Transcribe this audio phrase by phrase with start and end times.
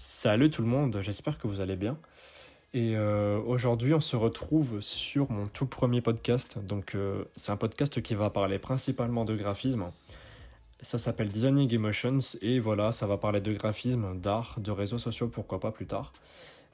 [0.00, 1.98] Salut tout le monde, j'espère que vous allez bien.
[2.72, 6.56] Et euh, aujourd'hui, on se retrouve sur mon tout premier podcast.
[6.64, 9.90] Donc, euh, c'est un podcast qui va parler principalement de graphisme.
[10.80, 15.26] Ça s'appelle Designing Emotions et voilà, ça va parler de graphisme, d'art, de réseaux sociaux,
[15.26, 16.12] pourquoi pas plus tard.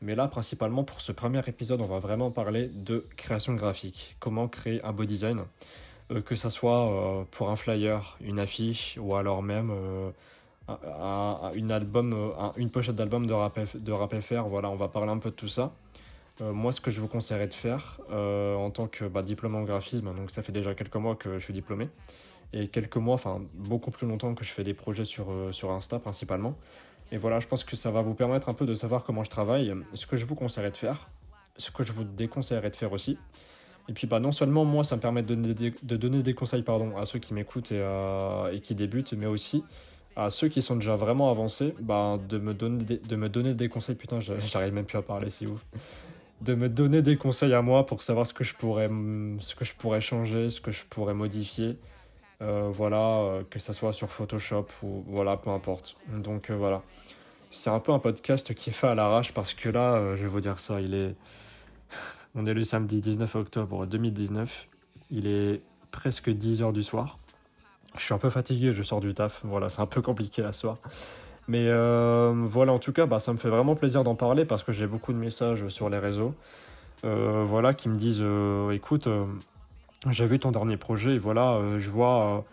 [0.02, 4.16] Mais là, principalement pour ce premier épisode, on va vraiment parler de création graphique.
[4.20, 5.44] Comment créer un beau design,
[6.10, 9.72] euh, que ça soit pour un flyer, une affiche ou alors même
[11.54, 14.48] une, album, une pochette d'album de rap, de rap FR.
[14.48, 15.72] Voilà, on va parler un peu de tout ça.
[16.40, 19.56] Euh, moi, ce que je vous conseillerais de faire euh, en tant que bah, diplômé
[19.56, 21.88] en graphisme, donc ça fait déjà quelques mois que je suis diplômé,
[22.52, 25.70] et quelques mois, enfin beaucoup plus longtemps que je fais des projets sur, euh, sur
[25.70, 26.56] Insta principalement.
[27.12, 29.30] Et voilà, je pense que ça va vous permettre un peu de savoir comment je
[29.30, 31.08] travaille, ce que je vous conseillerais de faire,
[31.56, 33.16] ce que je vous déconseillerais de faire aussi.
[33.88, 35.34] Et puis bah, non seulement moi, ça me permet de
[35.96, 39.62] donner des, conseils pardon, à ceux qui m'écoutent et, qui débutent, mais aussi
[40.16, 43.54] à ceux qui sont déjà vraiment avancés, bah, de, me donner des, de me donner
[43.54, 43.96] des conseils.
[43.96, 45.64] Putain, j'arrive même plus à parler, c'est ouf
[46.40, 48.88] de me donner des conseils à moi pour savoir ce que je pourrais,
[49.40, 51.78] ce que je pourrais changer, ce que je pourrais modifier.
[52.42, 55.96] Euh, voilà, euh, que ça soit sur Photoshop ou voilà, peu importe.
[56.12, 56.82] Donc euh, voilà.
[57.50, 60.28] C'est un peu un podcast qui est fait à l'arrache parce que là, je vais
[60.28, 61.14] vous dire ça, il est.
[62.34, 64.68] On est le samedi 19 octobre 2019.
[65.10, 67.18] Il est presque 10h du soir.
[67.96, 69.40] Je suis un peu fatigué, je sors du taf.
[69.44, 70.76] Voilà, c'est un peu compliqué la soir.
[71.46, 74.62] Mais euh, voilà, en tout cas, bah, ça me fait vraiment plaisir d'en parler parce
[74.62, 76.34] que j'ai beaucoup de messages sur les réseaux
[77.04, 79.08] euh, voilà, qui me disent euh, écoute,
[80.08, 82.44] j'ai vu ton dernier projet et voilà, je vois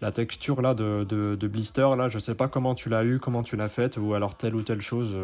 [0.00, 3.44] la texture là de, de, blister, là, je sais pas comment tu l'as eu, comment
[3.44, 5.16] tu l'as faite, ou alors telle ou telle chose,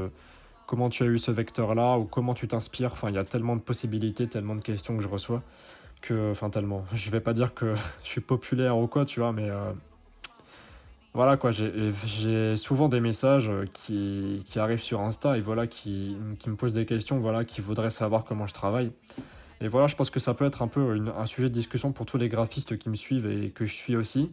[0.66, 2.92] comment tu as eu ce vecteur là, ou comment tu t'inspires.
[3.08, 5.42] Il y a tellement de possibilités, tellement de questions que je reçois
[6.00, 6.84] que, enfin, tellement.
[6.92, 9.50] Je vais pas dire que je suis populaire ou quoi, tu vois, mais
[11.18, 16.16] voilà quoi, j'ai souvent des messages euh, qui, qui, arrivent sur Insta et voilà, qui,
[16.38, 18.92] qui, me posent des questions, voilà, qui voudraient savoir comment je travaille.
[19.60, 22.06] Et voilà, je pense que ça peut être un peu un sujet de discussion pour
[22.06, 24.31] tous les graphistes qui me suivent et que je suis aussi.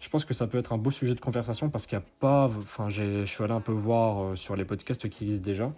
[0.00, 2.06] Je pense que ça peut être un beau sujet de conversation parce qu'il n'y a
[2.20, 2.44] pas.
[2.44, 5.72] Enfin, je suis allé un peu voir euh, sur les podcasts qui existent déjà.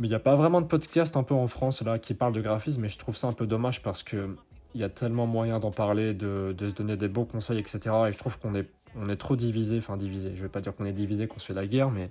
[0.00, 2.32] Mais il n'y a pas vraiment de podcast un peu en France là qui parlent
[2.32, 4.34] de graphisme et je trouve ça un peu dommage parce que
[4.74, 7.80] il y a tellement moyen d'en parler, de, se donner des beaux conseils, etc.
[8.08, 10.74] Et je trouve qu'on est on est trop divisé, enfin divisé, je vais pas dire
[10.74, 12.10] qu'on est divisé, qu'on se fait la guerre, mais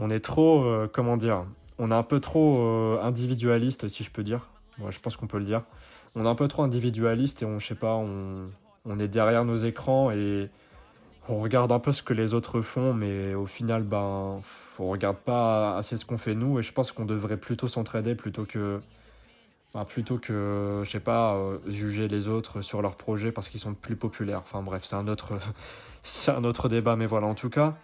[0.00, 1.44] on est trop, euh, comment dire,
[1.78, 4.48] on est un peu trop euh, individualiste, si je peux dire.
[4.78, 5.62] Moi, je pense qu'on peut le dire.
[6.14, 10.10] On est un peu trop individualiste et on, je pas, on, est derrière nos écrans
[10.10, 10.50] et
[11.28, 14.40] on regarde un peu ce que les autres font, mais au final, ben,
[14.78, 18.14] on regarde pas assez ce qu'on fait nous et je pense qu'on devrait plutôt s'entraider
[18.14, 18.80] plutôt que
[19.88, 23.74] plutôt que, je sais pas, euh, juger les autres sur leurs projets parce qu'ils sont
[23.74, 24.40] plus populaires.
[24.44, 25.38] Enfin bref, c'est un autre,
[26.02, 26.96] c'est un autre débat.
[26.96, 27.74] Mais voilà, en tout cas,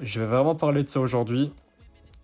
[0.00, 1.52] je vais vraiment parler de ça aujourd'hui.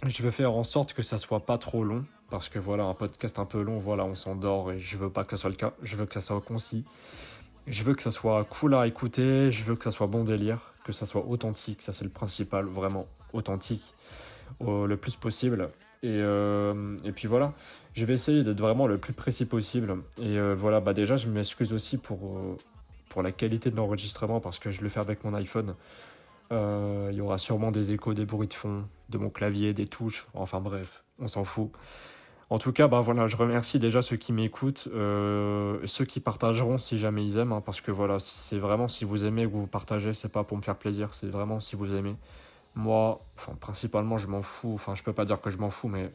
[0.06, 2.04] Je vais faire en sorte que ça soit pas trop long.
[2.30, 5.22] Parce que voilà, un podcast un peu long, voilà, on s'endort et je veux pas
[5.22, 5.72] que ça soit le cas.
[5.82, 6.84] Je veux que ça soit concis.
[7.66, 9.50] Je veux que ça soit cool à écouter.
[9.50, 10.72] Je veux que ça soit bon délire.
[10.84, 11.82] Que ça soit authentique.
[11.82, 13.82] Ça, c'est le principal, vraiment authentique.
[14.60, 15.70] Au, le plus possible.
[16.02, 17.52] Et, euh, et puis voilà,
[17.94, 19.96] je vais essayer d'être vraiment le plus précis possible.
[20.18, 22.56] Et euh, voilà, bah déjà, je m'excuse aussi pour, euh,
[23.08, 25.74] pour la qualité de l'enregistrement parce que je le fais avec mon iPhone.
[26.50, 30.26] il y aura sûrement des échos, des bruits de fond, de mon clavier, des touches.
[30.34, 31.72] Enfin bref, on s'en fout.
[32.48, 36.96] En tout cas, bah voilà, je remercie déjà ceux qui m'écoutent, ceux qui partageront si
[36.96, 40.14] jamais ils aiment, hein, parce que voilà, c'est vraiment si vous aimez que vous partagez,
[40.14, 42.14] c'est pas pour me faire plaisir, c'est vraiment si vous aimez.
[42.76, 43.20] Moi,
[43.58, 44.74] principalement, je m'en fous.
[44.74, 46.12] Enfin, je peux pas dire que je m'en fous, mais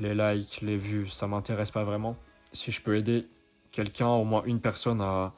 [0.00, 2.16] les likes, les vues, ça m'intéresse pas vraiment.
[2.52, 3.26] Si je peux aider
[3.70, 5.32] quelqu'un, au moins une personne à,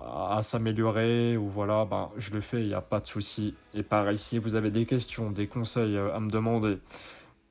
[0.00, 3.54] à, s'améliorer, ou voilà, ben, je le fais, il n'y a pas de souci.
[3.74, 6.78] Et pareil, si vous avez des questions, des conseils euh, à me demander,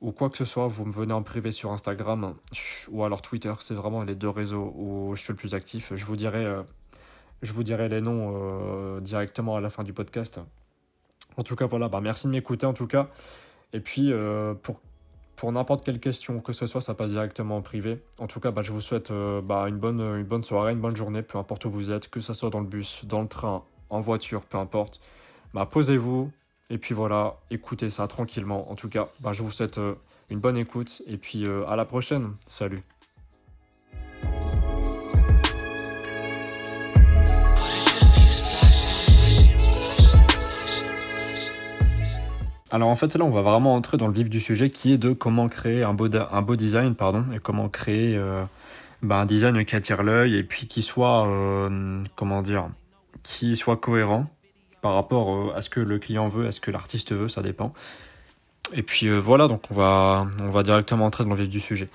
[0.00, 2.34] ou quoi que ce soit, vous me venez en privé sur Instagram
[2.90, 5.92] ou alors Twitter, c'est vraiment les deux réseaux où je suis le plus actif.
[5.94, 6.62] Je vous dirai, euh,
[7.42, 10.40] je vous dirai les noms euh, directement à la fin du podcast.
[11.36, 13.08] En tout cas, voilà, bah, merci de m'écouter en tout cas.
[13.74, 14.80] Et puis, euh, pour,
[15.36, 18.02] pour n'importe quelle question que ce soit, ça passe directement en privé.
[18.18, 20.96] En tout cas, bah, je vous souhaite bah, une, bonne, une bonne soirée, une bonne
[20.96, 23.64] journée, peu importe où vous êtes, que ce soit dans le bus, dans le train,
[23.90, 25.00] en voiture, peu importe.
[25.52, 26.30] Bah, Posez-vous
[26.70, 28.70] et puis voilà, écoutez ça tranquillement.
[28.70, 29.94] En tout cas, bah, je vous souhaite euh,
[30.30, 32.34] une bonne écoute et puis à la prochaine.
[32.46, 32.82] Salut.
[42.72, 44.98] Alors en fait là on va vraiment entrer dans le vif du sujet qui est
[44.98, 48.44] de comment créer un beau, un beau design pardon et comment créer euh,
[49.02, 52.68] bah, un design qui attire l'œil et puis qui soit euh, comment dire
[53.24, 54.26] qui soit cohérent
[54.82, 57.42] par rapport euh, à ce que le client veut, à ce que l'artiste veut, ça
[57.42, 57.72] dépend.
[58.72, 61.88] Et puis voilà, donc on va, directement entrer dans le vif du sujet.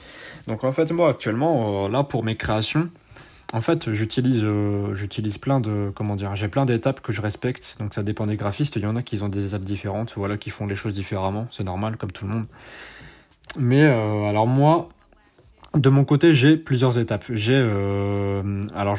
[0.47, 2.89] Donc en fait, moi actuellement, là pour mes créations,
[3.53, 4.45] en fait, j'utilise
[4.93, 7.77] j'utilise plein de comment dire, j'ai plein d'étapes que je respecte.
[7.79, 10.35] Donc ça dépend des graphistes, il y en a qui ont des étapes différentes, voilà,
[10.35, 12.45] qui font les choses différemment, c'est normal comme tout le monde.
[13.57, 14.89] Mais alors moi,
[15.75, 17.25] de mon côté, j'ai plusieurs étapes.
[17.30, 18.98] J'ai euh, alors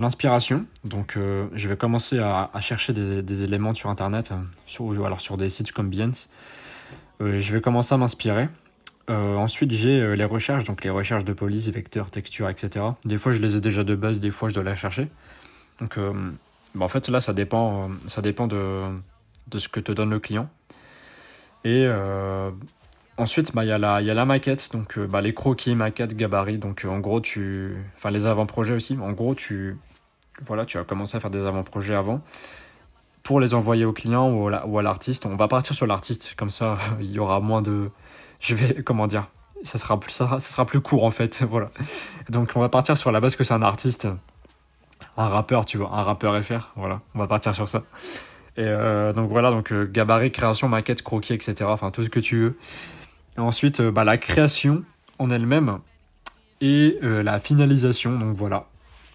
[0.00, 4.32] l'inspiration, donc euh, je vais commencer à, chercher des, éléments sur internet,
[4.66, 5.90] sur alors sur des sites comme.
[7.20, 8.48] Euh, je vais commencer à m'inspirer.
[9.08, 12.84] ensuite, j'ai les recherches, donc les recherches de police, vecteurs, textures, etc.
[13.04, 15.08] Des fois, je les ai déjà de base, des fois, je dois les chercher.
[15.80, 15.98] Donc,
[16.74, 18.82] bah, en fait, là, ça dépend, ça dépend de,
[19.48, 20.48] de ce que te donne le client.
[21.64, 21.86] Et
[23.18, 25.74] Ensuite, bah, il y, a la, y a la maquette, donc euh, bah, les croquis,
[25.74, 26.58] maquettes, gabarits.
[26.58, 27.76] Donc euh, en gros, tu.
[27.96, 28.96] Enfin, les avant-projets aussi.
[29.00, 29.76] En gros, tu.
[30.46, 32.22] Voilà, tu vas commencer à faire des avant-projets avant
[33.22, 35.26] pour les envoyer au client ou, ou à l'artiste.
[35.26, 37.90] On va partir sur l'artiste, comme ça, il y aura moins de.
[38.40, 38.82] Je vais.
[38.82, 39.28] Comment dire
[39.64, 41.42] ça sera, plus, ça, sera plus court en fait.
[41.48, 41.70] voilà.
[42.28, 44.08] Donc on va partir sur la base que c'est un artiste.
[45.16, 46.72] Un rappeur, tu vois, un rappeur FR.
[46.74, 47.82] Voilà, on va partir sur ça.
[48.56, 51.64] Et euh, donc voilà, donc gabarit, création, maquette, croquis, etc.
[51.68, 52.58] Enfin, tout ce que tu veux.
[53.36, 54.84] Ensuite, euh, bah, la création
[55.18, 55.78] en elle-même
[56.60, 58.18] et euh, la finalisation.
[58.18, 58.68] Donc voilà.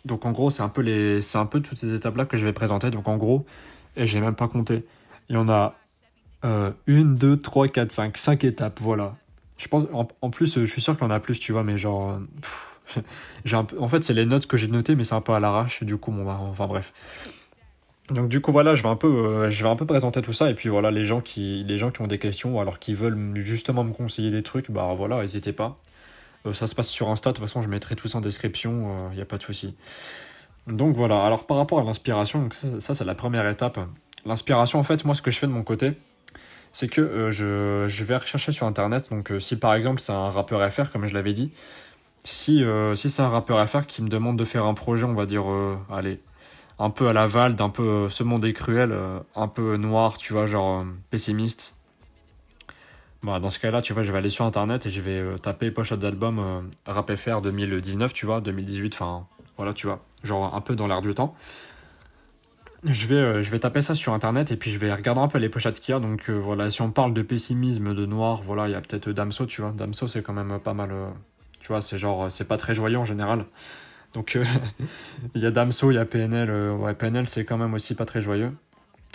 [0.05, 2.45] Donc en gros, c'est un peu les, c'est un peu toutes ces étapes-là que je
[2.45, 2.89] vais présenter.
[2.89, 3.45] Donc en gros,
[3.95, 4.85] et j'ai même pas compté.
[5.29, 5.75] Il y en a
[6.45, 8.79] euh, une, deux, trois, quatre, cinq, cinq étapes.
[8.81, 9.15] Voilà.
[9.57, 11.79] Je pense, en, plus, je suis sûr qu'il y en a plus, tu vois, mais
[11.79, 12.19] genre,
[13.45, 15.83] j'ai en fait, c'est les notes que j'ai notées, mais c'est un peu à l'arrache.
[15.83, 16.93] Du coup, bon, bah, enfin bref.
[18.09, 20.31] Donc du coup voilà, je vais un peu, euh, je vais un peu présenter tout
[20.31, 22.79] ça et puis voilà les gens qui, les gens qui ont des questions ou alors
[22.79, 25.77] qui veulent justement me conseiller des trucs, bah voilà, n'hésitez pas.
[26.45, 29.09] Euh, ça se passe sur Insta, de toute façon je mettrai tout ça en description,
[29.09, 29.75] il euh, n'y a pas de souci.
[30.67, 32.47] Donc voilà, alors par rapport à l'inspiration,
[32.79, 33.79] ça, c'est la première étape.
[34.25, 35.93] L'inspiration en fait, moi ce que je fais de mon côté,
[36.71, 39.09] c'est que je, vais rechercher sur internet.
[39.09, 41.51] Donc si par exemple c'est un rappeur FR comme je l'avais dit,
[42.23, 42.63] si,
[42.95, 45.45] si c'est un rappeur FR qui me demande de faire un projet, on va dire,
[45.89, 46.19] allez
[46.79, 50.17] un peu à la d'un peu euh, ce monde est cruel, euh, un peu noir,
[50.17, 51.75] tu vois, genre euh, pessimiste.
[53.23, 55.71] Bah, dans ce cas-là, tu vois, je vais aller sur internet et je vais taper
[55.71, 59.25] pochette d'album Rap FR 2019, tu vois, 2018, enfin,
[59.57, 61.35] voilà, tu vois, genre un peu dans l'air du temps.
[62.83, 65.39] Je vais, je vais taper ça sur internet et puis je vais regarder un peu
[65.39, 65.99] les pochettes qu'il y a.
[65.99, 69.47] Donc voilà, si on parle de pessimisme, de noir, voilà, il y a peut-être Damso,
[69.47, 69.71] tu vois.
[69.71, 70.91] Damso, c'est quand même pas mal.
[71.59, 73.45] tu vois, c'est genre, c'est pas très joyeux en général.
[74.13, 74.43] Donc euh,
[75.35, 76.49] il y a Damso, il y a PNL.
[76.49, 78.51] Euh, ouais, PNL c'est quand même aussi pas très joyeux.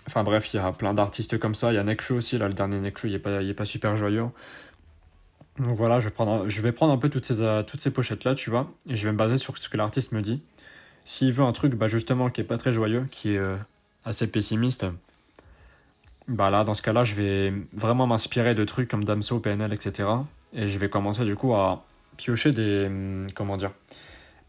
[0.06, 1.72] Enfin bref, il y a plein d'artistes comme ça.
[1.72, 3.96] Il y a Nekfeu aussi, là le dernier Nekfeu, il est pas, est pas super
[3.96, 4.26] joyeux.
[5.58, 7.90] Donc voilà, je vais prendre, je vais prendre un peu toutes ces, euh, toutes ces
[7.90, 10.42] pochettes là, tu vois, et je vais me baser sur ce que l'artiste me dit.
[11.04, 13.40] S'il veut un truc bah, justement qui est pas très joyeux, qui est
[14.04, 14.86] assez pessimiste,
[16.28, 20.08] bah là dans ce cas-là, je vais vraiment m'inspirer de trucs comme Damso, PNL, etc.
[20.54, 21.84] Et je vais commencer du coup à
[22.16, 23.72] piocher des hum, comment dire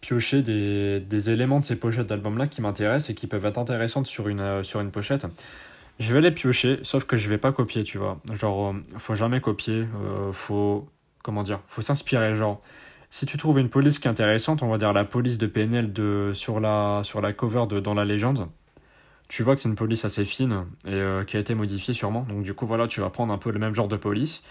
[0.04, 4.28] piocher des, éléments de ces pochettes d'albums-là qui m'intéressent et qui peuvent être intéressantes sur
[4.28, 5.26] une, euh, sur une pochette.
[5.98, 8.20] Je vais les piocher, sauf que je vais pas copier, tu vois.
[8.34, 10.90] Genre, euh, faut jamais copier, euh, faut.
[11.24, 12.62] Comment dire Faut s'inspirer, genre.
[13.12, 15.94] Si tu trouves une police qui est intéressante, on va dire la police de PNL
[15.94, 18.50] de, sur, la, sur la cover de Dans la légende,
[19.30, 22.26] tu vois que c'est une police assez fine et qui a été modifiée sûrement.
[22.28, 24.44] Donc, du coup, voilà, tu vas prendre un peu le même genre de police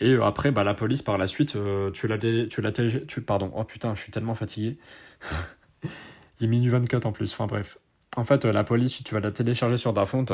[0.00, 3.52] et euh, après, bah, la police, par la suite, euh, tu l'as tu tu pardon,
[3.54, 4.78] oh putain, je suis tellement fatigué.
[6.40, 7.78] Il est minuit 24 en plus, enfin bref.
[8.16, 10.26] En fait, euh, la police, tu vas la télécharger sur Dafont,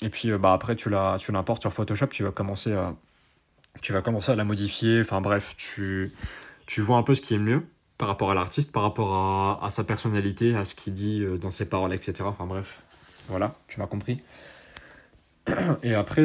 [0.00, 2.94] et puis bah, après, tu l'importes sur Photoshop, tu vas commencer à,
[3.82, 6.12] tu vas commencer à la modifier, enfin bref, tu,
[6.66, 7.64] tu vois un peu ce qui est mieux
[7.98, 11.68] par rapport à l'artiste, par rapport à, sa personnalité, à ce qu'il dit dans ses
[11.68, 12.24] paroles, etc.
[12.24, 12.82] Enfin bref,
[13.28, 14.20] voilà, tu m'as compris.
[15.82, 16.24] Et après,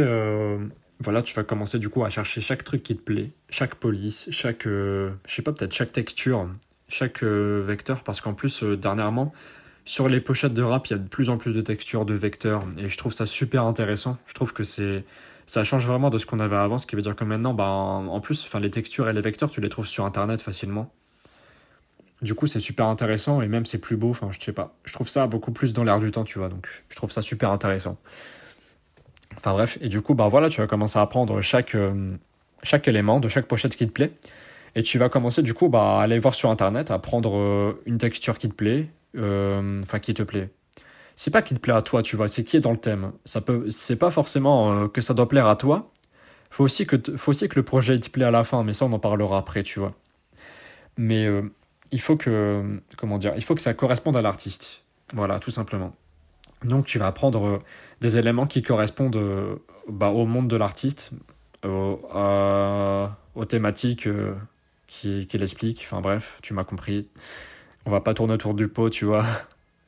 [1.02, 4.28] voilà, tu vas commencer du coup à chercher chaque truc qui te plaît, chaque police,
[4.32, 6.50] chaque, euh, je sais pas, peut-être chaque texture,
[6.90, 9.32] chaque euh, vecteur, parce qu'en plus, euh, dernièrement,
[9.86, 12.14] sur les pochettes de rap, il y a de plus en plus de textures, de
[12.14, 14.18] vecteurs, et je trouve ça super intéressant.
[14.28, 15.06] Je trouve que c'est,
[15.46, 17.66] ça change vraiment de ce qu'on avait avant, ce qui veut dire que maintenant, bah,
[17.68, 20.92] en plus, enfin, les textures et les vecteurs, tu les trouves sur Internet facilement.
[22.22, 24.76] Du coup, c'est super intéressant, et même c'est plus beau, enfin, je sais pas.
[24.84, 27.22] Je trouve ça beaucoup plus dans l'air du temps, tu vois, donc je trouve ça
[27.22, 27.98] super intéressant.
[29.38, 32.16] Enfin bref, et du coup, bah voilà, tu vas commencer à prendre chaque, euh,
[32.64, 34.12] chaque élément de chaque pochette qui te plaît.
[34.76, 37.82] Et tu vas commencer du coup bah, à aller voir sur internet, à prendre euh,
[37.86, 40.50] une texture qui te plaît, euh, enfin qui te plaît.
[41.16, 43.12] C'est pas qui te plaît à toi, tu vois, c'est qui est dans le thème.
[43.26, 45.92] Ça peut, c'est pas forcément que ça doit plaire à toi.
[46.50, 48.86] Faut aussi que, faut aussi que le projet te plaît à la fin, mais ça
[48.86, 49.94] on en parlera après, tu vois.
[50.98, 51.28] Mais
[51.92, 54.84] il faut que, comment dire, il faut que ça corresponde à l'artiste.
[55.14, 55.94] Voilà, tout simplement.
[56.64, 57.62] Donc tu vas prendre
[58.02, 59.56] des éléments qui correspondent euh,
[59.88, 61.12] bah, au monde de l'artiste,
[61.64, 64.08] aux thématiques
[64.88, 65.82] qu'il qui explique.
[65.86, 67.08] Enfin bref, tu m'as compris.
[67.86, 69.26] On va pas tourner autour du pot, tu vois.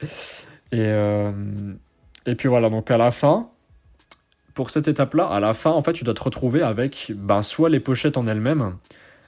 [0.73, 0.89] Et,
[2.25, 3.49] et puis voilà, donc à la fin,
[4.53, 7.69] pour cette étape-là, à la fin, en fait, tu dois te retrouver avec ben, soit
[7.69, 8.77] les pochettes en elles-mêmes,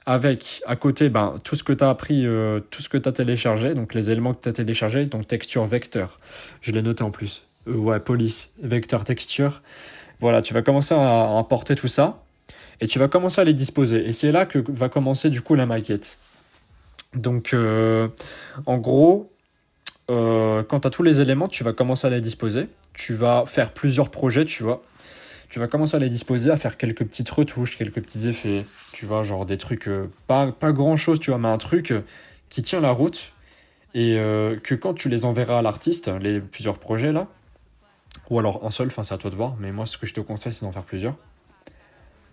[0.06, 3.08] avec à côté ben, tout ce que tu as appris, euh, tout ce que tu
[3.08, 6.20] as téléchargé, donc les éléments que tu as téléchargés, donc texture, vecteur.
[6.60, 7.44] Je l'ai noté en plus.
[7.68, 9.62] Euh, ouais, police, vecteur, texture.
[10.20, 12.22] Voilà, tu vas commencer à importer tout ça
[12.80, 14.06] et tu vas commencer à les disposer.
[14.06, 16.18] Et c'est là que va commencer du coup la maquette.
[17.14, 18.08] Donc, euh,
[18.66, 19.30] en gros,
[20.08, 22.68] quand tu tous les éléments, tu vas commencer à les disposer.
[22.92, 24.82] Tu vas faire plusieurs projets, tu vois
[25.48, 29.06] tu vas commencer à les disposer, à faire quelques petites retouches, quelques petits effets, tu
[29.06, 32.02] vois, genre des trucs, euh, pas, pas grand chose, tu vois, mais un truc euh,
[32.48, 33.32] qui tient la route
[33.94, 37.28] et euh, que quand tu les enverras à l'artiste, les plusieurs projets là,
[38.30, 40.14] ou alors un seul, enfin c'est à toi de voir, mais moi ce que je
[40.14, 41.16] te conseille c'est d'en faire plusieurs.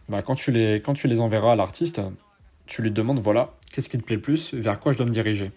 [0.10, 2.02] Bah, quand, tu les, quand tu les enverras à l'artiste,
[2.66, 5.12] tu lui demandes voilà, qu'est-ce qui te plaît le plus, vers quoi je dois me
[5.12, 5.52] diriger.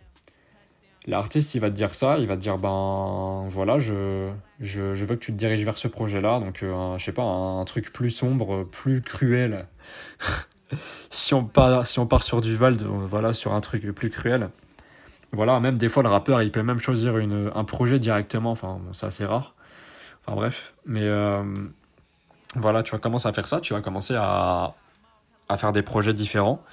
[1.06, 4.30] L'artiste, il va te dire ça, il va te dire ben voilà, je,
[4.61, 7.64] je, veux que tu te diriges vers ce projet-là, donc euh, je sais pas, un,
[7.66, 9.66] truc plus sombre, plus cruel.
[11.11, 14.49] si, on part, si on part sur du Vald, voilà, sur un truc plus cruel.
[15.32, 18.78] Voilà, même des fois le rappeur, il peut même choisir une, un projet directement, enfin
[18.80, 19.54] bon, c'est assez rare.
[20.26, 21.42] Enfin bref, mais euh,
[22.56, 24.75] voilà, tu vas commencer à faire ça, tu vas commencer à,
[25.50, 26.64] à faire des projets différents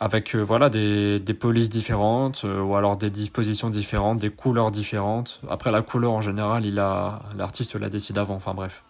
[0.00, 4.70] avec euh, voilà des, des, polices différentes euh, ou alors des dispositions différentes, des couleurs
[4.70, 5.40] différentes.
[5.48, 8.34] Après la couleur en général, il a l'artiste la décide avant.
[8.34, 8.82] Enfin bref.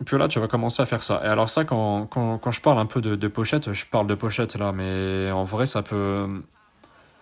[0.00, 1.22] Et puis là, tu vas commencer à faire ça.
[1.24, 4.14] Et alors ça, quand, quand, quand je parle un peu de, pochette, je parle de
[4.14, 6.28] pochette là, mais en vrai, ça peut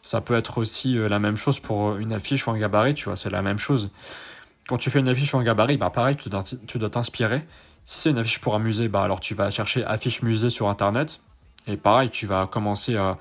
[0.03, 2.95] ça peut être aussi euh, la même chose pour une affiche ou un gabarit.
[2.95, 3.91] Tu vois, c'est la même chose.
[4.69, 6.29] Quand tu fais une affiche ou un gabarit, bah pareil, tu
[6.79, 7.47] dois t'inspirer.
[7.85, 10.69] Si c'est une affiche pour un musée, bah alors tu vas chercher affiche musée sur
[10.69, 11.21] internet
[11.67, 13.17] et pareil, tu vas commencer à,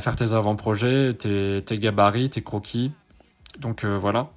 [0.00, 2.92] faire tes avant-projets, tes, gabarits, tes croquis.
[3.58, 4.30] Donc euh, voilà.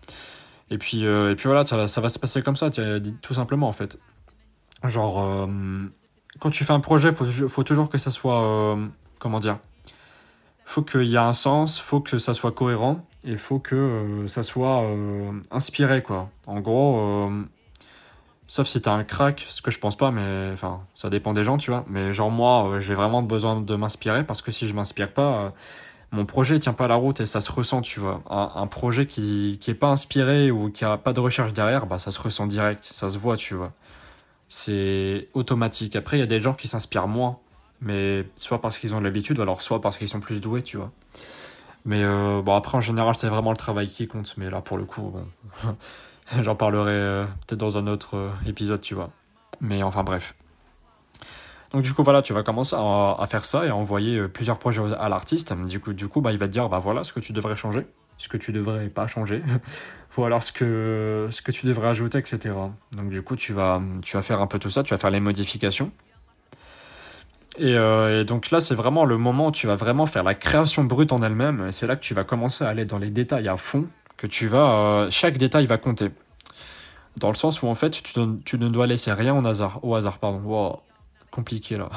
[0.70, 3.72] Et puis, euh, et puis voilà, ça va, se passer comme ça, tout simplement en
[3.74, 4.00] fait.
[4.84, 5.48] Genre, euh,
[6.40, 8.78] quand tu fais un projet, faut, faut, toujours que ça soit.
[9.18, 9.58] comment dire
[10.66, 14.44] faut qu'il y ait un sens, faut que ça soit cohérent et faut que ça
[14.44, 14.86] soit
[15.50, 16.30] inspiré quoi.
[16.46, 17.32] En gros,
[18.50, 21.44] Sauf si t'as un crack, ce que je pense pas, mais enfin, ça dépend des
[21.44, 21.86] gens, tu vois.
[21.88, 25.22] Mais genre, moi, euh, j'ai vraiment besoin de m'inspirer parce que si je m'inspire pas,
[25.22, 25.50] euh,
[26.12, 28.24] mon projet tient pas la route et ça se ressent, tu vois.
[28.28, 32.00] Un, projet qui, qui est pas inspiré ou qui a pas de recherche derrière, bah,
[32.00, 33.72] ça se ressent direct, ça se voit, tu vois.
[34.48, 35.96] C'est automatique.
[35.96, 37.38] Après, il y a des gens qui s'inspirent moins,
[37.82, 40.78] mais soit parce qu'ils ont l'habitude, ou alors soit parce qu'ils sont plus doués, tu
[40.78, 40.92] vois.
[41.86, 44.34] Mais euh, bon, après, en général, c'est vraiment le travail qui compte.
[44.38, 45.28] Mais là, pour le coup, bon.
[46.42, 49.12] J'en parlerai euh, peut-être dans un autre euh, épisode, tu vois.
[49.62, 50.36] Mais enfin bref.
[51.72, 54.58] Donc du coup voilà, tu vas commencer à, faire ça et à envoyer euh, plusieurs
[54.58, 55.54] projets à l'artiste.
[55.68, 57.56] Du coup, du coup bah, il va te dire bah voilà ce que tu devrais
[57.56, 57.86] changer,
[58.18, 59.44] ce que tu devrais pas changer,
[60.18, 62.56] ou alors ce que, tu devrais ajouter, etc.
[62.94, 65.92] Donc du coup tu vas, faire un peu tout ça, tu vas faire les modifications.
[67.58, 70.86] Et, et donc là c'est vraiment le moment où tu vas vraiment faire la création
[70.86, 71.72] brute en elle-même.
[71.72, 73.88] C'est là que tu vas commencer à aller dans les détails à fond
[74.20, 76.10] que tu vas, euh, chaque détail va compter.
[77.16, 79.80] Dans le sens où en fait, tu, ne dois laisser rien au hasard.
[79.82, 80.42] Au hasard, pardon.
[80.42, 80.82] Wow,
[81.32, 81.90] compliqué là.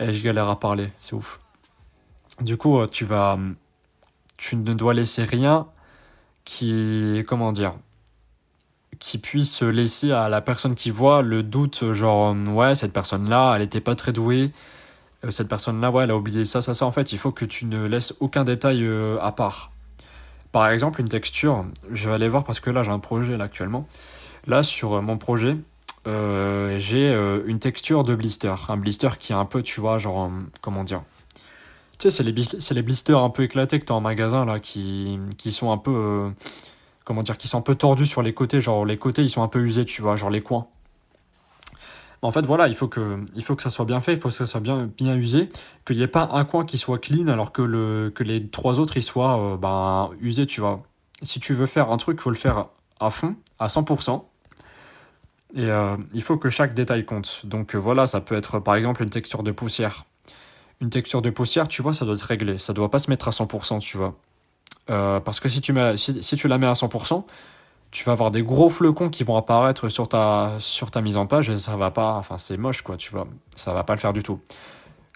[0.00, 1.38] Et eh, je galère à parler, c'est ouf.
[2.40, 3.38] Du coup, euh, tu vas,
[4.36, 5.68] tu ne dois laisser rien
[6.44, 7.74] qui, comment dire,
[8.98, 13.54] qui puisse laisser à la personne qui voit le doute, genre, euh, ouais, cette personne-là,
[13.54, 14.50] elle était pas très douée.
[15.30, 16.84] Cette personne-là, ouais, elle a oublié ça, ça, ça.
[16.84, 18.86] En fait, il faut que tu ne laisses aucun détail
[19.22, 19.70] à part.
[20.54, 23.46] Par exemple, une texture, je vais aller voir parce que là j'ai un projet là
[23.46, 23.88] actuellement.
[24.46, 25.56] Là sur euh, mon projet,
[26.06, 28.54] euh, j'ai euh, une texture de blister.
[28.68, 30.30] Un blister qui est un peu, tu vois, genre,
[30.60, 31.02] comment dire?
[31.98, 34.60] Tu sais, c'est les, les blisters un peu éclatés que tu as en magasin là,
[34.60, 36.30] qui, qui sont un peu.
[37.04, 38.60] comment dire Qui sont un peu tordus sur les côtés.
[38.60, 40.68] Genre, les côtés ils sont un peu usés, tu vois, genre les coins.
[42.24, 44.30] En fait, voilà, il faut que, il faut que ça soit bien fait, il faut
[44.30, 45.50] que ça soit bien, usé,
[45.84, 48.80] qu'il n'y ait pas un coin qui soit clean alors que, le, que les trois
[48.80, 50.82] autres ils soient euh, ben, usés, tu vois.
[51.20, 54.24] Si tu veux faire un truc, il faut le faire à fond, à 100%.
[55.54, 57.42] Et euh, il faut que chaque détail compte.
[57.44, 60.06] Donc euh, voilà, ça peut être par exemple une texture de poussière.
[60.80, 62.58] Une texture de poussière, tu vois, ça doit être réglé.
[62.58, 64.14] Ça doit pas se mettre à 100%, tu vois.
[64.86, 67.22] parce que si tu, mets, si tu la mets à 100%,
[67.94, 70.58] tu vas avoir des gros flocons qui vont apparaître sur ta,
[71.00, 73.84] mise en page et ça va pas, enfin c'est moche quoi, tu vois, ça va
[73.84, 74.40] pas le faire du tout.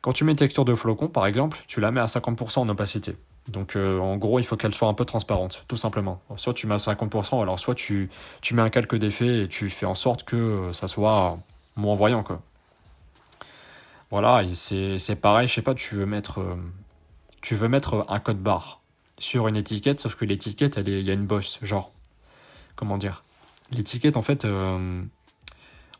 [0.00, 3.16] Quand tu mets texture de flocon par exemple, tu la mets à 50% en opacité.
[3.48, 6.20] Donc euh, en gros, il faut qu'elle soit un peu transparente, tout simplement.
[6.36, 8.10] Soit tu mets à 50%, alors soit tu,
[8.42, 11.36] tu mets un calque d'effet et tu fais en sorte que euh, ça soit
[11.74, 12.42] moins voyant quoi.
[14.12, 16.54] Voilà, c'est pareil, je sais pas, tu veux mettre, euh,
[17.40, 18.82] tu veux mettre un code barre
[19.18, 21.90] sur une étiquette, sauf que l'étiquette, il y a une bosse, genre,
[22.78, 23.24] comment dire
[23.70, 25.02] L'étiquette, en fait, euh,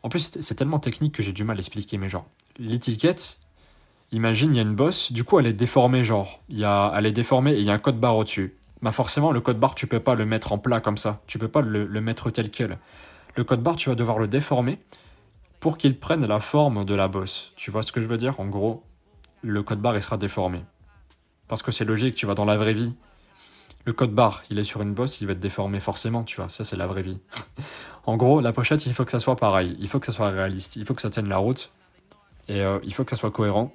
[0.01, 2.25] en plus, c'est tellement technique que j'ai du mal à expliquer, mais genre,
[2.57, 3.37] l'étiquette,
[4.11, 7.05] imagine, il y a une bosse, du coup, elle est déformée, genre, y a, elle
[7.05, 8.55] est déformée et il y a un code barre au-dessus.
[8.81, 11.37] Bah forcément, le code barre, tu peux pas le mettre en plat comme ça, tu
[11.37, 12.79] peux pas le, le mettre tel quel.
[13.35, 14.79] Le code barre, tu vas devoir le déformer
[15.59, 17.51] pour qu'il prenne la forme de la bosse.
[17.57, 18.39] Tu vois ce que je veux dire?
[18.39, 18.83] En gros,
[19.41, 20.63] le code barre, il sera déformé.
[21.49, 22.95] Parce que c'est logique, tu vas dans la vraie vie,
[23.85, 26.49] le code barre, il est sur une bosse, il va être déformé forcément, tu vois,
[26.49, 27.19] ça c'est la vraie vie.
[28.05, 30.29] en gros, la pochette, il faut que ça soit pareil, il faut que ça soit
[30.29, 31.71] réaliste, il faut que ça tienne la route,
[32.47, 33.73] et euh, il faut que ça soit cohérent.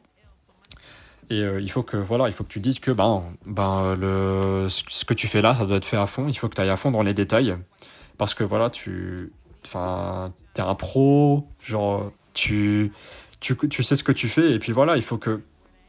[1.31, 4.69] Et euh, il faut que voilà, il faut que tu dises que ben, ben le,
[4.69, 6.61] ce que tu fais là, ça doit être fait à fond, il faut que tu
[6.61, 7.57] ailles à fond dans les détails.
[8.19, 9.33] Parce que voilà, tu
[9.65, 12.93] enfin, es un pro, genre tu,
[13.41, 15.41] tu, tu sais ce que tu fais, et puis voilà, il faut que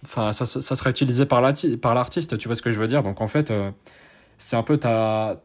[0.06, 3.04] enfin ça, ça sera utilisé par l'artiste, tu vois ce que je veux dire.
[3.04, 3.72] Donc en fait, euh,
[4.38, 5.42] c'est un peu ta,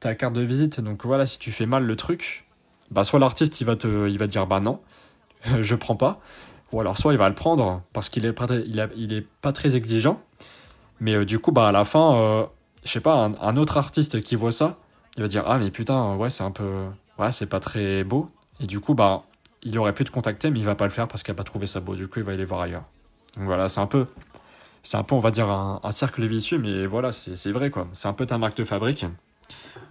[0.00, 0.80] ta carte de visite.
[0.80, 2.46] Donc voilà, si tu fais mal le truc,
[2.90, 4.80] bah soit l'artiste il va te il va dire bah non,
[5.60, 6.20] je prends pas,
[6.72, 8.46] ou alors soit il va le prendre parce qu'il est pas
[8.96, 10.20] il est pas très exigeant.
[11.00, 12.44] Mais euh, du coup bah à la fin, euh,
[12.84, 14.76] je sais pas, un, autre artiste qui voit ça,
[15.16, 16.86] il va dire ah mais putain ouais c'est un peu
[17.18, 18.30] ouais c'est pas très beau.
[18.60, 19.24] Et du coup bah
[19.62, 21.44] il aurait pu te contacter mais il va pas le faire parce qu'il a pas
[21.44, 21.94] trouvé ça beau.
[21.94, 22.84] Du coup il va aller voir ailleurs.
[23.36, 24.06] Donc voilà c'est un peu
[24.82, 27.88] c'est un peu, on va dire, un, cercle vicieux, mais voilà, c'est vrai, quoi.
[27.92, 29.04] C'est un peu ta marque de fabrique.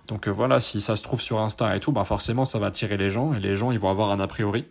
[0.07, 2.67] Donc euh, voilà, si ça se trouve sur Insta et tout, bah forcément, ça va
[2.67, 4.65] attirer les gens, et les gens, ils vont avoir un a priori.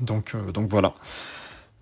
[0.00, 0.94] Donc, euh, donc voilà.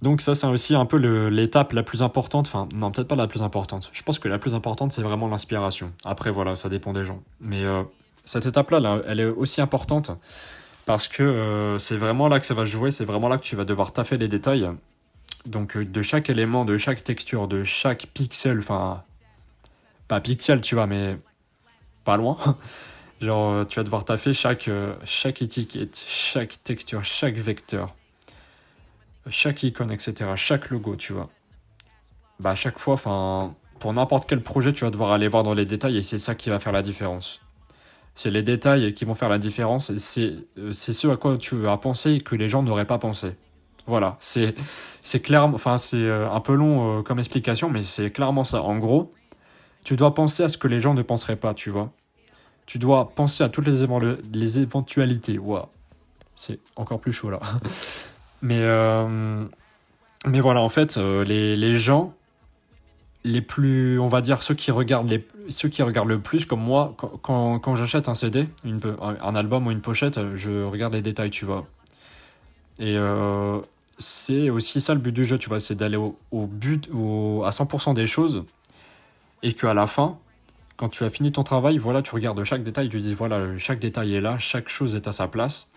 [0.03, 0.99] Donc ça, c'est aussi un peu
[1.29, 3.89] l'étape la plus importante, enfin, non, peut-être pas la plus importante.
[3.93, 5.93] Je pense que la plus importante, c'est vraiment l'inspiration.
[6.05, 7.23] Après, voilà, ça dépend des gens.
[7.41, 7.83] Mais euh,
[8.25, 10.11] cette étape-là, elle est aussi importante,
[10.85, 13.65] parce que c'est vraiment là que ça va jouer, c'est vraiment là que tu vas
[13.65, 14.69] devoir taffer les détails
[15.47, 19.03] donc euh, de chaque élément, de chaque texture, de chaque pixel, enfin
[20.09, 21.19] pas pixel tu vois, mais
[22.05, 22.37] pas loin.
[23.21, 27.95] Genre euh, tu vas devoir taffer chaque, euh, chaque étiquette, chaque texture, chaque vecteur,
[29.29, 30.31] chaque icône, etc.
[30.37, 31.31] Chaque logo, tu vois.
[32.41, 35.65] Bah chaque fois, enfin pour n'importe quel projet, tu vas devoir aller voir dans les
[35.65, 37.41] détails et c'est ça qui va faire la différence.
[38.15, 41.77] C'est les détails qui vont faire la différence et c'est ce à quoi tu as
[41.77, 43.37] pensé que les gens n'auraient pas pensé.
[43.87, 44.55] Voilà, c'est
[45.01, 48.63] c'est clairement, enfin c'est euh, un peu long euh, comme explication, mais c'est clairement ça.
[48.63, 49.13] En gros,
[49.85, 51.93] tu dois penser à ce que les gens ne penseraient pas, tu vois.
[52.67, 53.87] Tu dois penser à toutes les,
[54.33, 55.39] les éventualités.
[55.39, 55.67] Waouh,
[56.35, 57.39] c'est encore plus chaud là.
[58.43, 59.47] mais euh,
[60.27, 62.13] mais voilà, en fait, les, les gens
[63.23, 66.61] les plus, on va dire, ceux qui regardent, les, ceux qui regardent le plus, comme
[66.61, 71.03] moi, quand, quand, j'achète un CD, une, un album ou une pochette, je regarde les
[71.03, 71.67] détails, tu vois.
[72.79, 72.97] Et
[73.99, 77.95] c'est aussi ça le but du jeu, tu vois, c'est d'aller au, but, à 100%
[77.95, 78.45] des choses,
[79.43, 80.19] et qu'à la fin,
[80.77, 83.79] quand tu as fini ton travail, voilà, tu regardes chaque détail, tu dis voilà, chaque
[83.79, 85.71] détail est là, chaque chose est à sa place.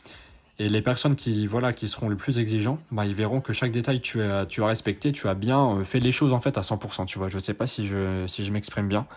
[0.61, 3.71] Et les personnes qui, voilà, qui seront le plus exigeants, bah, ils verront que chaque
[3.71, 6.57] détail tu as, tu as respecté, tu as bien euh, fait les choses en fait
[6.57, 7.29] à 100%, tu vois.
[7.29, 9.07] Je sais pas si je, si je m'exprime bien,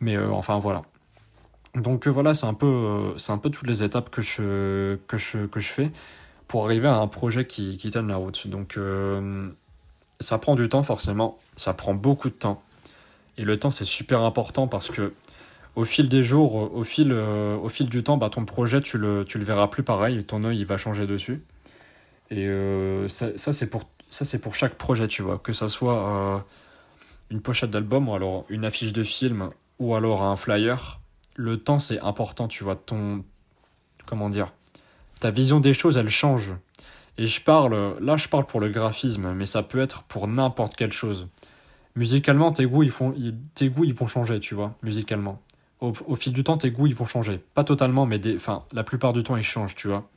[0.00, 0.82] mais euh, enfin voilà.
[1.76, 5.46] Donc voilà, c'est un peu, c'est un peu toutes les étapes que je, que je,
[5.46, 5.92] que je fais
[6.48, 8.46] pour arriver à un projet qui, qui tienne la route.
[8.48, 9.48] Donc euh,
[10.20, 12.62] ça prend du temps forcément, ça prend beaucoup de temps.
[13.36, 15.12] Et le temps c'est super important parce que
[15.74, 18.98] au fil des jours, au fil, euh, au fil du temps, bah, ton projet tu
[18.98, 21.42] le, tu le verras plus pareil, ton œil il va changer dessus.
[22.30, 23.84] Et euh, ça, ça c'est pour,
[24.42, 26.46] pour chaque projet, tu vois, que ça soit
[27.30, 31.00] une pochette d'album ou alors une affiche de film ou alors un flyer.
[31.34, 33.24] Le temps c'est important, tu vois, ton...
[34.06, 34.52] Comment dire
[35.20, 36.54] ta vision des choses, elle change.
[37.16, 40.74] Et je parle, là je parle pour le graphisme, mais ça peut être pour n'importe
[40.76, 41.28] quelle chose.
[41.96, 43.14] Musicalement, tes goûts, ils font,
[43.54, 45.40] tes goûts, ils vont changer, tu vois, musicalement.
[45.80, 47.38] Au, fil du temps, tes goûts, ils vont changer.
[47.54, 48.38] Pas totalement, mais des,
[48.72, 50.08] la plupart du temps, ils changent, tu vois.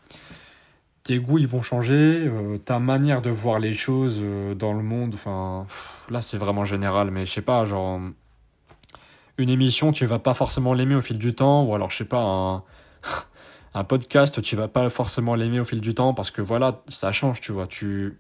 [1.04, 4.82] Tes goûts, ils vont changer, euh, ta manière de voir les choses euh, dans le
[4.82, 5.68] monde, enfin,
[6.10, 8.00] là, c'est vraiment général, mais je sais pas, genre,
[9.38, 12.06] une émission, tu vas pas forcément l'aimer au fil du temps, ou alors, je sais
[12.06, 12.64] pas, un
[13.74, 17.12] un podcast, tu vas pas forcément l'aimer au fil du temps parce que voilà, ça
[17.12, 17.68] change, tu vois.
[17.68, 18.18] Tu,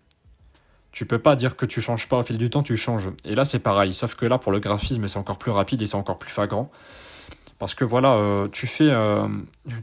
[0.92, 3.10] tu peux pas dire que tu changes pas au fil du temps, tu changes.
[3.26, 5.88] Et là, c'est pareil, sauf que là, pour le graphisme, c'est encore plus rapide et
[5.88, 6.72] c'est encore plus flagrant.
[7.60, 9.28] Parce que voilà, euh, tu fais, euh,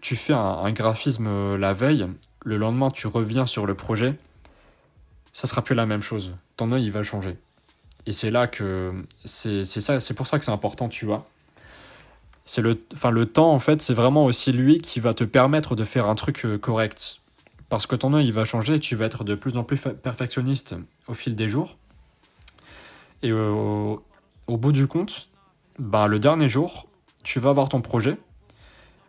[0.00, 2.06] tu fais un, graphisme euh, la veille,
[2.44, 4.16] le lendemain, tu reviens sur le projet,
[5.32, 6.34] ça sera plus la même chose.
[6.56, 7.36] Ton œil, il va changer.
[8.06, 8.92] Et c'est là que
[9.24, 11.26] c'est c'est pour ça que c'est important, tu vois
[12.44, 15.74] c'est le, enfin, le temps, en fait, c'est vraiment aussi lui qui va te permettre
[15.74, 17.20] de faire un truc euh, correct.
[17.68, 20.76] parce que ton œil il va changer tu vas être de plus en plus perfectionniste
[21.08, 21.78] au fil des jours.
[23.22, 24.02] Et au,
[24.48, 25.30] bout du compte,
[25.78, 26.86] bah, le dernier jour,
[27.22, 28.18] tu vas avoir ton projet.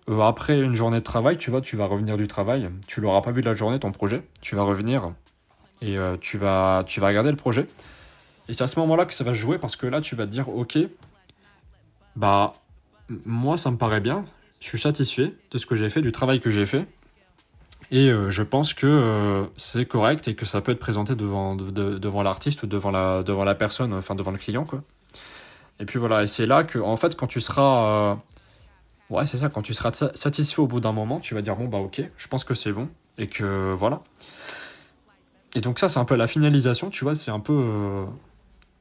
[0.08, 2.70] Euh, après une journée de travail, tu vois, tu vas revenir du travail.
[2.88, 4.24] Tu l'auras pas vu de la journée, ton projet.
[4.42, 5.12] Tu vas revenir
[5.82, 7.68] et euh, tu, vas, tu vas regarder le projet.
[8.48, 10.32] Et c'est à ce moment-là que ça va jouer parce que là, tu vas te
[10.32, 10.78] dire, ok,
[12.16, 12.56] bah,
[13.10, 14.26] moi, ça me paraît bien.
[14.60, 16.88] Je suis satisfait de ce que j'ai fait, du travail que j'ai fait.
[17.92, 21.56] Et euh, je pense que euh, c'est correct et que ça peut être présenté devant,
[21.56, 24.66] devant l'artiste ou devant la, devant la personne, enfin devant le client.
[24.66, 24.82] Quoi.
[25.80, 28.12] Et puis voilà, et c'est là que, en fait, quand tu seras.
[28.12, 28.16] Euh,
[29.10, 31.68] ouais, c'est ça, quand tu seras satisfait au bout d'un moment, tu vas dire bon,
[31.68, 32.90] bah ok, je pense que c'est bon.
[33.18, 34.02] Et que voilà.
[35.54, 38.06] Et donc, ça, c'est un peu la finalisation, tu vois, c'est un peu.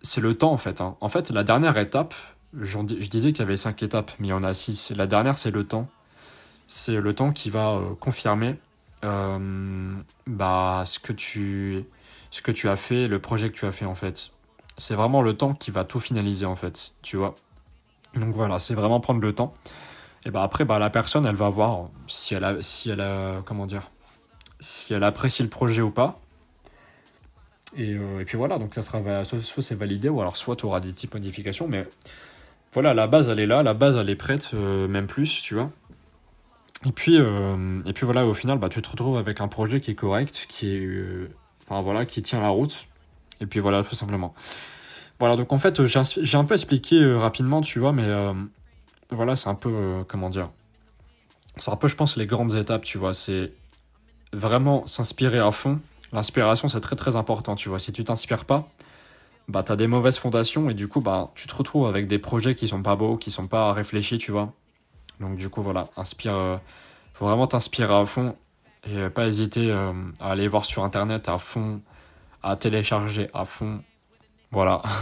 [0.02, 0.80] c'est le temps, en fait.
[0.80, 0.96] Hein.
[1.00, 2.14] En fait, la dernière étape,
[2.60, 4.90] je disais qu'il y avait cinq étapes, mais il y en a six.
[4.90, 5.88] La dernière, c'est le temps.
[6.66, 8.56] C'est le temps qui va confirmer
[9.04, 9.94] euh,
[10.26, 11.84] bah, ce, que tu,
[12.68, 14.30] as fait, le projet que tu as fait en fait.
[14.78, 17.36] C'est vraiment le temps qui va tout finaliser en fait, tu vois.
[18.14, 19.54] Donc voilà, c'est vraiment prendre le temps.
[20.24, 23.04] Et bah après, bah, la personne, elle va voir si elle a, si elle
[23.44, 23.90] comment dire,
[24.58, 26.20] si elle apprécie le projet ou pas.
[27.76, 30.80] Et, euh, puis voilà, donc ça sera, soit, c'est validé, ou alors soit tu auras
[30.80, 31.86] des types modifications, mais
[32.74, 35.54] voilà, la base elle est là, la base elle est prête, euh, même plus, tu
[35.54, 35.70] vois.
[36.84, 39.80] Et puis, euh, et puis voilà, au final, bah, tu te retrouves avec un projet
[39.80, 41.30] qui est correct, qui est, euh,
[41.62, 42.86] enfin, voilà, qui tient la route.
[43.40, 44.34] Et puis voilà, tout simplement.
[45.20, 48.08] Voilà, donc en fait, j'ai un peu expliqué rapidement, tu vois, mais
[49.10, 50.50] voilà, c'est un peu, comment dire,
[51.56, 53.52] c'est un peu, je pense, les grandes étapes, tu vois, c'est
[54.32, 55.80] vraiment s'inspirer à fond.
[56.12, 57.78] L'inspiration, c'est très très important, tu vois.
[57.78, 58.68] Si tu t'inspires pas,
[59.48, 62.54] bah t'as des mauvaises fondations et du coup, bah tu te retrouves avec des projets
[62.54, 64.52] qui sont pas beaux, qui sont pas réfléchis, tu vois.
[65.20, 66.56] Donc du coup voilà, inspire, euh,
[67.12, 68.36] faut vraiment t'inspirer à fond
[68.84, 71.82] et euh, pas hésiter euh, à aller voir sur internet à fond,
[72.42, 73.82] à télécharger à fond,
[74.50, 74.82] voilà.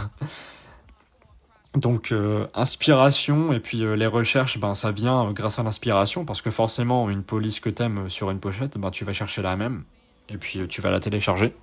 [1.75, 2.13] Donc
[2.53, 7.23] inspiration et puis les recherches, ben ça vient grâce à l'inspiration parce que forcément une
[7.23, 9.83] police que t'aimes sur une pochette, ben tu vas chercher la même
[10.29, 11.55] et puis tu vas la télécharger.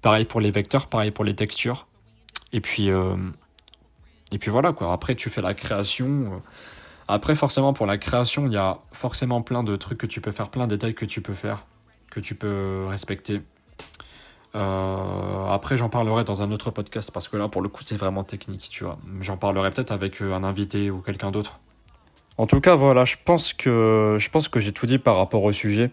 [0.00, 1.88] Pareil pour les vecteurs, pareil pour les textures.
[2.52, 4.92] Et puis et puis voilà quoi.
[4.92, 6.42] Après tu fais la création
[7.08, 10.32] après, forcément, pour la création, il y a forcément plein de trucs que tu peux
[10.32, 11.66] faire, plein de détails que tu peux faire,
[12.10, 13.42] que tu peux respecter.
[14.54, 17.96] Euh, après, j'en parlerai dans un autre podcast parce que là, pour le coup, c'est
[17.96, 18.98] vraiment technique, tu vois.
[19.20, 21.60] J'en parlerai peut-être avec euh, un invité ou quelqu'un d'autre.
[22.38, 25.42] En tout cas, voilà, je pense que je pense que j'ai tout dit par rapport
[25.42, 25.90] au sujet.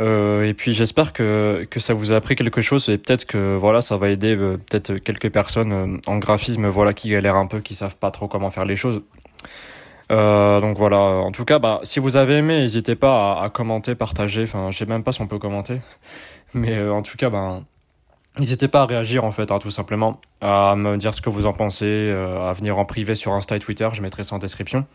[0.00, 3.54] Euh, et puis j'espère que, que ça vous a appris quelque chose et peut-être que
[3.54, 7.76] voilà ça va aider peut-être quelques personnes en graphisme voilà qui galèrent un peu qui
[7.76, 9.02] savent pas trop comment faire les choses
[10.12, 13.94] euh, donc voilà, en tout cas, bah, si vous avez aimé, n'hésitez pas à, commenter,
[13.94, 14.42] partager.
[14.44, 15.80] Enfin, je sais même pas si on peut commenter,
[16.54, 17.60] mais euh, en tout cas, bah,
[18.38, 21.46] n'hésitez pas à réagir en fait, hein, tout simplement, à me dire ce que vous
[21.46, 23.88] en pensez, euh, à venir en privé sur Insta et Twitter.
[23.92, 24.86] Je mettrai ça en description.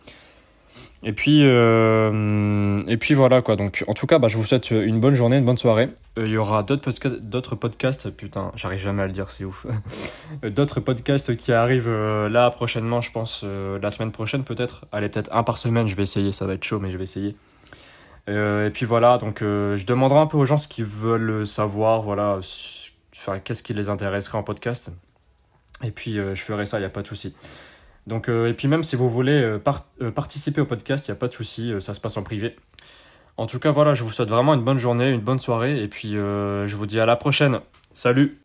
[1.01, 3.55] Et puis, euh, et puis voilà quoi.
[3.55, 5.89] Donc, en tout cas, bah, je vous souhaite une bonne journée, une bonne soirée.
[6.17, 8.09] Euh, il y aura d'autres podcasts.
[8.09, 9.65] Putain, j'arrive jamais à le dire, c'est ouf.
[10.43, 14.85] d'autres podcasts qui arrivent euh, là prochainement, je pense la semaine prochaine peut-être.
[14.91, 15.87] Allez, peut-être un par semaine.
[15.87, 16.33] Je vais essayer.
[16.33, 17.35] Ça va être chaud, mais je vais essayer.
[18.27, 19.17] et puis voilà.
[19.19, 22.01] Donc, je demanderai un peu aux gens ce qu'ils veulent savoir.
[22.01, 22.39] Voilà,
[23.45, 24.91] qu'est-ce qui les intéresserait en podcast.
[25.81, 26.77] Et puis, je ferai ça.
[26.77, 27.33] Il y a pas de souci.
[28.09, 29.59] Donc, euh, et puis même si vous voulez euh,
[30.01, 32.55] euh, participer au podcast, il n'y a pas de souci, ça se passe en privé.
[33.37, 35.87] En tout cas, voilà, je vous souhaite vraiment une bonne journée, une bonne soirée, et
[35.87, 37.61] puis je vous dis à la prochaine.
[37.93, 38.37] Salut